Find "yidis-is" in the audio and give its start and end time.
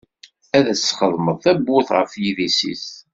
2.21-2.85